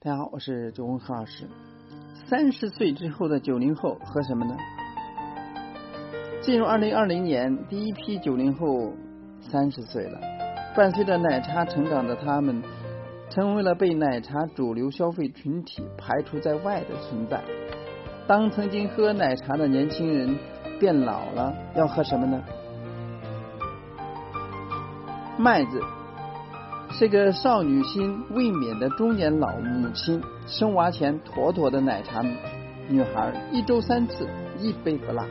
[0.00, 1.44] 大家好，我是周文和老师。
[2.28, 4.56] 三十岁之后的九零后喝什么呢？
[6.40, 8.92] 进入二零二零年，第一批九零后
[9.40, 10.20] 三十岁了，
[10.76, 12.62] 伴随着奶茶成长的他们，
[13.28, 17.42] 成为了被奶茶主流消费群体排除在外的存在。
[18.28, 20.38] 当曾经喝奶茶的年轻人
[20.78, 22.40] 变老了，要喝什么呢？
[25.36, 25.82] 麦子
[26.90, 32.22] 是个少女心未泯的中年老母亲，生娃前妥妥的奶茶
[32.88, 34.26] 女孩，一周三次，
[34.58, 35.24] 一杯不落。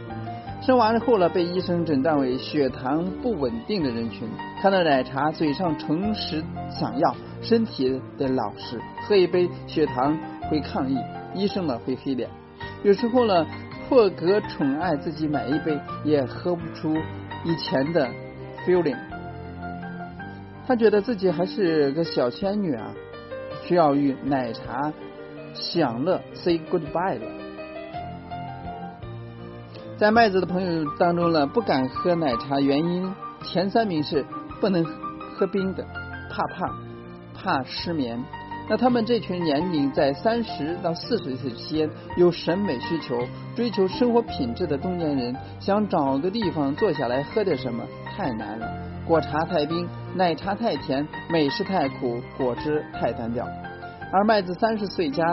[0.62, 4.30] 生娃后了，被医生诊断为血糖不稳定的人群，
[4.62, 10.18] 看到奶茶，嘴上诚实想要，身体得老实，喝一杯血糖
[10.50, 10.98] 会抗议，
[11.34, 12.30] 医生呢会黑脸。
[12.84, 13.46] 有时候呢，
[13.90, 16.96] 破格宠爱自己，买一杯也喝不出
[17.44, 18.08] 以前的
[18.66, 18.98] feeling。
[20.68, 22.94] 他觉得自己还是个小仙女啊，
[23.64, 24.92] 需要与奶茶
[25.54, 27.26] 享乐 say goodbye 了。
[29.98, 33.10] 在麦子的朋友当中呢，不敢喝奶茶原因
[33.44, 34.26] 前三名是
[34.60, 34.84] 不能
[35.34, 35.86] 喝冰的，
[36.30, 36.78] 怕胖，
[37.34, 38.22] 怕失眠。
[38.70, 43.18] 那他们这群年龄在三十到四十岁之间，有审美需求、
[43.56, 48.77] 追求生活品质的中年人，想找个地方坐下来喝点什么，太难了。
[49.08, 53.48] 果茶太冰，奶茶太甜，美食太苦，果汁太单调。
[54.12, 55.24] 而麦子三十岁加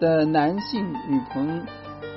[0.00, 1.64] 的男性女朋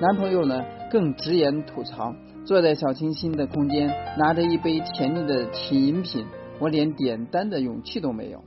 [0.01, 2.15] 男朋友呢，更直言吐槽：
[2.47, 6.25] 坐在小清新的空间，拿着一杯甜腻的甜饮品，
[6.57, 8.43] 我连点单的勇气都没有。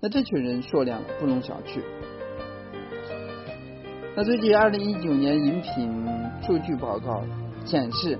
[0.00, 1.82] 那这群人数量不容小觑。
[4.16, 6.06] 那最近二零一九年饮品
[6.46, 7.22] 数据报告
[7.66, 8.18] 显示。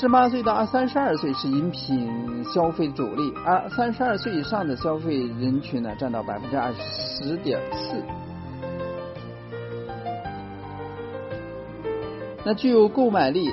[0.00, 8.02] 十八岁到三十二岁是饮品消费主力，而三十二岁以上的消费人群呢，占到百分之二十点四。
[12.44, 13.48] 那具有购买力，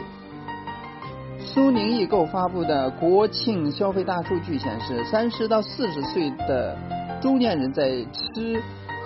[1.39, 6.75] 苏宁易购发布的国庆消费大数据显示，三十到四十岁的
[7.21, 8.59] 中年人在吃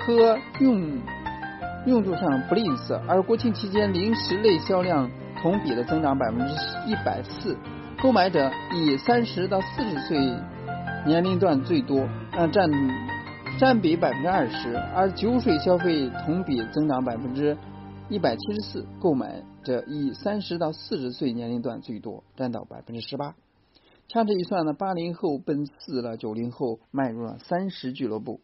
[0.05, 0.97] 喝用
[1.85, 5.09] 用度上不吝啬，而国庆期间零食类销量。
[5.43, 6.53] 同比的增长百分之
[6.89, 7.57] 一百四，
[8.01, 10.17] 购买者以三十到四十岁
[11.05, 12.07] 年龄段最多，
[12.53, 12.71] 占
[13.59, 17.57] 占比百分之二十，而酒水消费同比增长百分之
[18.07, 23.35] 一百七十四，购买者以三十到四十岁年龄段最多，占到百分之十八。
[24.07, 28.39] 掐指一算呢，八零后奔四了，九零后迈入了三十俱乐部。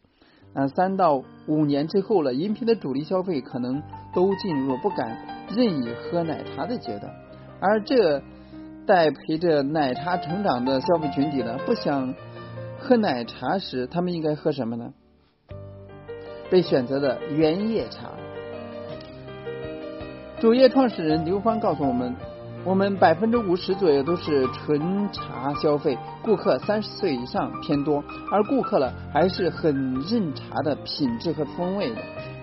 [0.52, 7.12] 啊，三到五年之后了，饮品的主力消费可能都进入了不敢任意喝奶茶的阶段，
[7.60, 8.22] 而这
[8.86, 12.14] 代陪着奶茶成长的消费群体呢，不想
[12.78, 14.92] 喝奶茶时，他们应该喝什么呢？
[16.50, 18.10] 被选择的原叶茶。
[20.40, 22.14] 主页创始人刘欢告诉我们。
[22.62, 31.96] 我们百分之五十左右都是纯茶消费，顾客三十岁以上偏多，而顾客了还是很认茶的品质和风味的。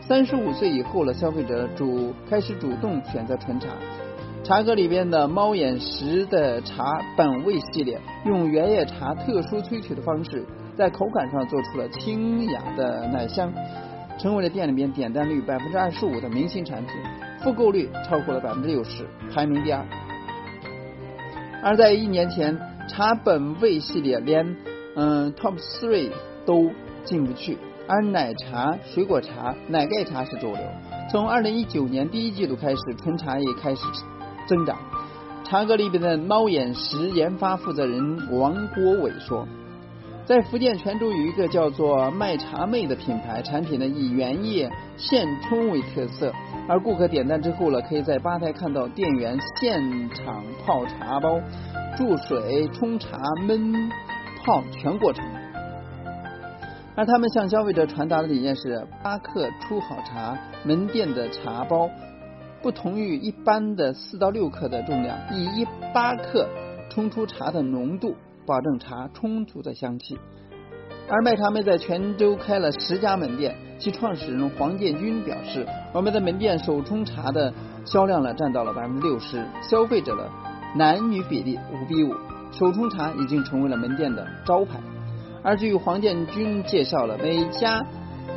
[0.08, 3.68] 三十五岁以后了，消费者主开始主动选择纯茶。
[4.42, 10.46] 茶阁里边的猫眼石的茶本味系列，用原叶茶特殊萃取的方式，
[10.78, 13.52] 在口感上做出了清雅的奶香，
[14.18, 16.96] 成为了店里面点单率百分之二十五的明星产品，
[17.44, 19.86] 复购率超过了百分之六十，排名第二。
[21.62, 22.58] 而在一年前，
[22.88, 24.56] 茶本味系列连
[24.96, 26.12] 嗯 top three
[26.46, 26.72] 都
[27.04, 27.58] 进不去，
[27.88, 30.60] 而奶茶、水果茶、奶盖茶是主流。
[31.10, 33.82] 从二零一九年第一季度开始，纯茶也开始
[34.48, 34.78] 增长。
[35.44, 39.48] 茶格里边的猫眼石研发负责人王国伟说。
[40.26, 46.34] 在福建泉州有一个叫做卖茶妹的品牌，产品呢以原叶现冲为特色，
[46.68, 51.40] 而顾客点单之后呢，可以在吧台看到店员现场泡茶包、
[51.96, 53.90] 注水、冲茶、焖
[54.44, 55.24] 泡全过程。
[56.98, 61.90] 而他们向消费者传达的理念是：八克出好茶，门店的茶包
[62.62, 66.50] 不同于一般的四到六克的重量，以一八克
[66.90, 68.14] 冲出茶的浓度。
[68.48, 70.18] 保证茶充足的香气，
[71.10, 77.54] 而麦茶妹在泉州开了十家门店，其创始人黄建军表示，我们的门店手冲茶的
[77.84, 80.30] 销量呢占到了百分之六十，消费者的
[80.78, 82.16] 男女比例五比五，
[82.54, 84.80] 手冲茶已经成为了门店的招牌。
[85.48, 87.82] 而据黄建军介绍了，每家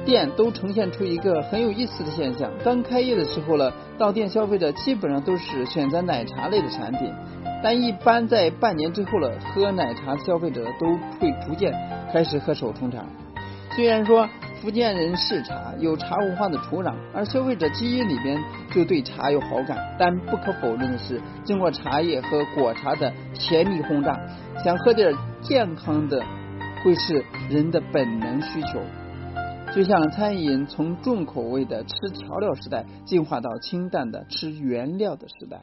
[0.04, 7.12] 店都呈现出一个很有意思的现象，刚开业的时候呢，到店消费者基本上都是选择奶茶类的产品。
[7.64, 10.86] 但一般在半年之后了，喝奶茶消费者都
[11.18, 11.74] 会逐渐
[12.12, 13.04] 开始喝手冲茶。
[13.74, 14.28] 虽然说
[14.62, 18.40] 福建人嗜茶，有茶文化的土壤，而消费者基因里边
[18.72, 19.76] 就对茶有好感。
[19.98, 24.16] 但不可否认的是，经过茶叶和果茶的甜蜜轰炸，
[24.64, 25.12] 想喝点
[25.42, 26.22] 健康的，
[26.82, 28.80] 会是人的本能需求。
[29.74, 35.62] 就像餐饮从重口味的吃调料时代，进化到清淡的吃原料的时代。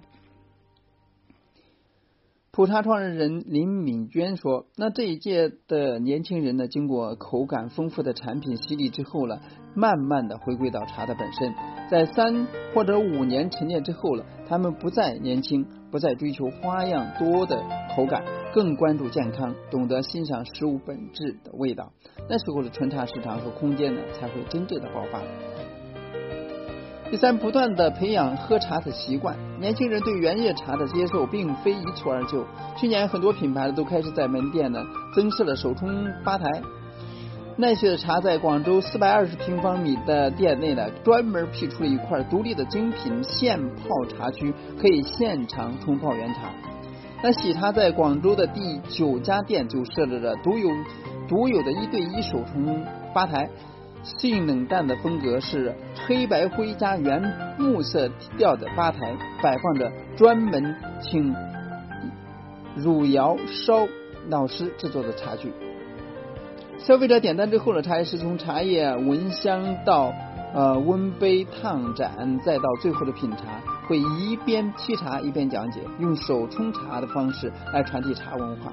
[2.51, 9.41] 普茶创始人林敏娟说：“那这一届的年轻人呢，经过口感丰富的产品洗礼之后了，
[9.75, 11.53] 慢慢的回归到茶的本身，
[11.91, 17.61] 在三或者五年沉淀之后了，他们不再年轻，不再追求花样多的
[17.95, 18.23] 口感，
[18.57, 21.91] 更关注健康，懂得欣赏食物本质的味道。
[22.27, 25.21] 那时候的纯茶市场和空间呢，才会真正的爆发。”
[27.11, 29.37] 第三，不断的培养喝茶的习惯。
[29.59, 32.43] 年轻人对原叶茶的接受并非一蹴而就。
[32.75, 34.83] 去年很多品牌都开始在门店呢
[35.13, 36.59] 增设了手冲吧台。
[37.57, 44.51] 奈雪的茶在广州四百二十平方米的店内呢，专门辟出了一块独立的精品现泡茶区，
[44.81, 46.51] 可以现场冲泡原茶。
[47.23, 50.69] 那喜茶在广州的第九家店就设置了独有
[51.27, 53.49] 独有的一对一手冲吧台。
[54.03, 55.75] 性冷淡的风格是
[56.05, 57.21] 黑白灰加原
[57.57, 61.35] 木色调的吧台，摆放着专门请
[62.75, 63.85] 汝窑烧
[64.29, 65.51] 老师制作的茶具。
[66.77, 70.13] 消费者点单之后呢，茶叶是从茶叶闻香到
[70.53, 73.39] 呃温杯烫盏，再到最后的品茶，
[73.87, 78.71] 会一边沏茶一边讲解，用手冲茶的方式来传递茶文化。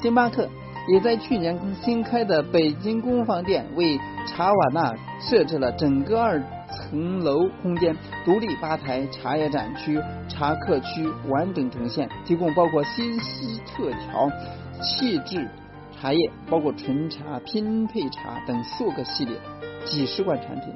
[0.00, 0.48] 星巴克。
[0.88, 7.94] 也在去年新开的北京工坊店为茶瓦纳设置了整个二层楼空间，
[8.24, 14.28] 独立吧台、茶叶展区、茶客区完整呈现，提供包括新西特调、
[14.82, 15.48] 气质
[15.92, 19.36] 茶叶，包括纯茶、拼配茶等数个系列，
[19.84, 20.74] 几十款产品。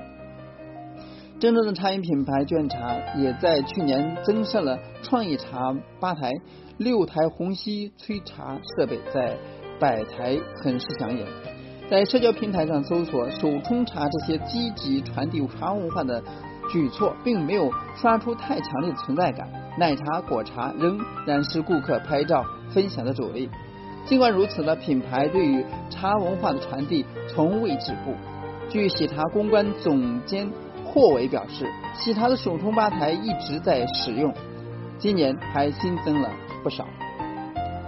[1.45, 6.33] 真正的茶饮品牌卷茶也在去年增设了创意茶吧台，
[6.79, 9.37] 六台虹吸催茶设备在。
[9.79, 11.27] 摆台很是抢眼，
[11.91, 16.23] 在社交平台上搜索手冲茶这些积极传递茶文化的
[16.73, 19.47] 举措，并没有刷出太强烈的存在感。
[19.79, 23.51] 奶茶、果茶仍然是顾客拍照分享的主力。
[24.07, 28.15] 尽管如此呢，品牌对于茶文化的传递从未止步。
[28.71, 30.51] 据喜茶公关总监
[30.95, 34.33] 霍伟表示，喜茶的手冲吧台一直在使用，
[34.97, 36.31] 今年还新增了
[36.63, 36.87] 不少。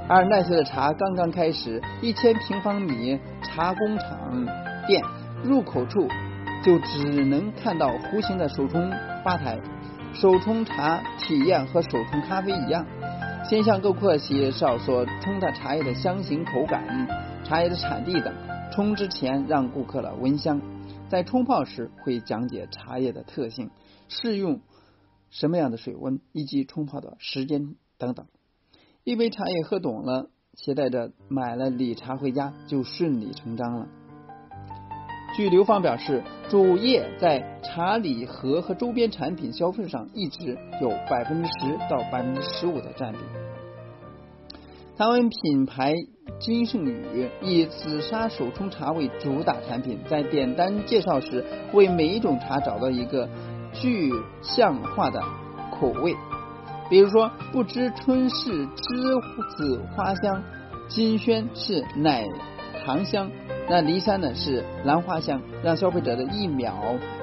[0.09, 4.45] 而奈雪的茶刚刚开始，一千平方米茶工厂
[4.89, 5.01] 店
[5.45, 6.09] 入口处
[6.65, 8.91] 就只能看到弧形的手冲
[9.25, 9.57] 吧台。
[10.13, 12.85] 手冲茶体验和手冲咖啡一样，
[13.49, 16.83] 先向顾客介绍所冲的茶叶的香型、口感、
[17.45, 18.35] 茶叶的产地等。
[18.73, 20.61] 冲之前让顾客了闻香，
[21.09, 23.71] 在冲泡时会讲解茶叶的特性、
[24.09, 24.61] 适用
[25.31, 28.27] 什么样的水温以及冲泡的时间等等。
[29.05, 33.87] 一杯茶叶喝懂了，携带着买了礼茶回家就顺理成章了。
[35.37, 43.19] 据刘芳表示，主业在茶礼盒和周边产品消费上一直有百分之十到百分之十五的占比。
[44.97, 45.93] 台湾品牌
[46.39, 53.29] 金圣宇以紫砂手冲茶为主打产品，在点单介绍时为每一种茶找到一个
[53.73, 54.13] 具
[54.43, 55.23] 象化的
[55.71, 56.15] 口味。
[56.89, 59.21] 比如说，不知春是栀
[59.57, 60.43] 子花香，
[60.89, 62.29] 金萱是奶
[62.85, 63.31] 糖香，
[63.69, 66.75] 那骊山呢是兰花香，让消费者的一秒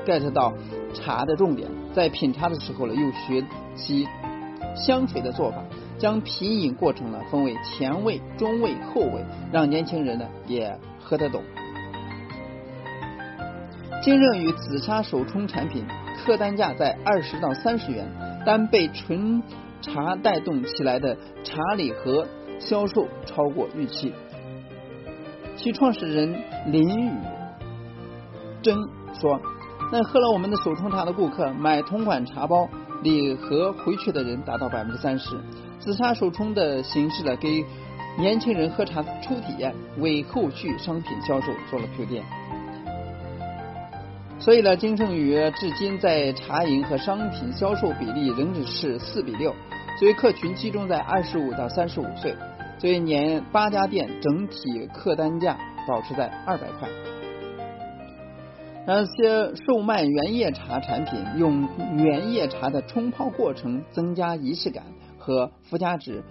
[0.06, 0.54] get 到
[0.94, 1.70] 茶的重点。
[1.94, 4.08] 在品茶的时候呢，又学习
[4.76, 5.64] 香水的做法，
[5.98, 11.42] 将品饮过程呢分为前味、中味、后味，让年轻人呢也喝得懂。
[14.02, 15.86] 金正宇紫砂手冲产品
[16.26, 18.06] 客单价在二十到三十元。
[18.46, 19.42] 单被纯
[19.80, 22.28] 茶带动起来的茶礼盒
[22.60, 24.12] 销售超过预期。
[25.56, 27.12] 其创始人林宇
[28.62, 28.78] 珍
[29.14, 29.40] 说
[29.94, 32.68] ：“那喝了我们的手冲茶的顾客，买同款茶包
[33.04, 35.36] 礼盒回去的人达到百分之三十。
[35.80, 37.64] 紫砂手冲的形式呢，给
[38.18, 42.24] 年轻人喝茶初体验，为后续商品销售做了铺垫。”
[44.40, 49.54] 所以呢，金盛宇至今在茶饮和商品销售比例仍只是四比六，
[50.00, 52.36] 所以客群集中在二十五到三十五岁，
[52.78, 55.58] 所以年八家店整体客单价
[55.88, 56.90] 保持在二百块。
[58.86, 64.84] 那些售卖原叶茶产品，用原叶茶的冲泡过程增加仪式感
[65.18, 66.22] 和附加值，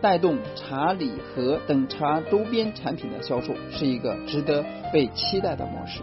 [0.00, 6.00] 带动茶礼盒等茶周边产品的销售，是一个值得被期待的模式。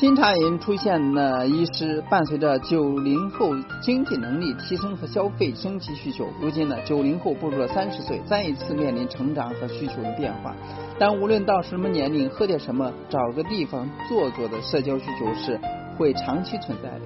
[0.00, 3.52] 新茶饮出现呢，一是伴随着九零后
[3.82, 6.28] 经济能力提升和消费升级需求。
[6.40, 10.54] 如今呢，九零后步入了三十岁，再一次面临成长和需求的变化。
[11.00, 15.58] 但无论到什么年龄，喝点什么，找个地方坐坐的社交需求是
[15.96, 17.00] 会长期存在的。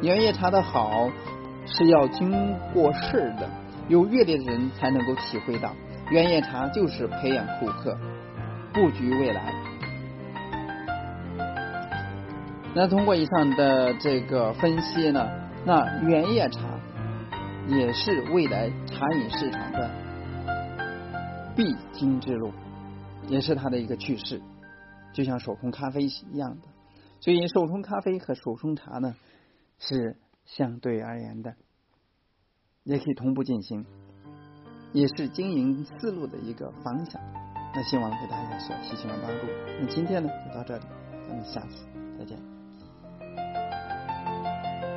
[0.00, 1.10] 原叶茶的好
[1.66, 3.46] 是要经过事的，
[3.88, 5.74] 有阅历的人才能够体会到，
[6.10, 7.94] 原叶茶就是培养顾客，
[8.72, 9.52] 布局未来。
[12.72, 15.28] 那通过以上的这个分析呢，
[15.66, 16.78] 那原叶茶
[17.66, 19.90] 也是未来茶饮市场的
[21.56, 22.52] 必经之路，
[23.26, 24.40] 也是它的一个趋势，
[25.12, 26.68] 就像手冲咖啡一样的。
[27.18, 29.16] 所以手冲咖啡和手冲茶呢
[29.78, 31.54] 是相对而言的，
[32.84, 33.84] 也可以同步进行，
[34.92, 37.20] 也是经营思路的一个方向。
[37.74, 39.46] 那希望给大家所提醒和帮助。
[39.80, 40.84] 那今天呢就到这里，
[41.28, 41.84] 咱们下次
[42.16, 42.59] 再见。